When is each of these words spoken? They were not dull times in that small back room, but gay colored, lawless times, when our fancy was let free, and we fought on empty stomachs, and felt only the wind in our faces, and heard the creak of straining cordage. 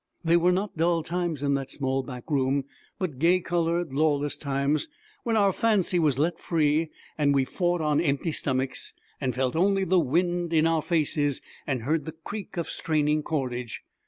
They 0.23 0.35
were 0.35 0.51
not 0.51 0.75
dull 0.77 1.03
times 1.03 1.43
in 1.43 1.53
that 1.53 1.69
small 1.69 2.01
back 2.01 2.23
room, 2.31 2.63
but 2.97 3.19
gay 3.19 3.39
colored, 3.39 3.93
lawless 3.93 4.35
times, 4.35 4.87
when 5.21 5.37
our 5.37 5.53
fancy 5.53 5.99
was 5.99 6.17
let 6.17 6.39
free, 6.39 6.89
and 7.19 7.35
we 7.35 7.45
fought 7.45 7.81
on 7.81 8.01
empty 8.01 8.31
stomachs, 8.31 8.95
and 9.21 9.35
felt 9.35 9.55
only 9.55 9.83
the 9.83 9.99
wind 9.99 10.53
in 10.53 10.65
our 10.65 10.81
faces, 10.81 11.39
and 11.67 11.83
heard 11.83 12.05
the 12.05 12.13
creak 12.13 12.57
of 12.57 12.67
straining 12.67 13.21
cordage. 13.21 13.83